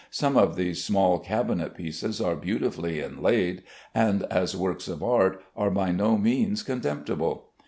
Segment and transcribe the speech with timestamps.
[0.09, 3.61] Some of these small cabinet pieces are beautifully inlaid,
[3.93, 7.51] and, as works of art, are by no means contemptible.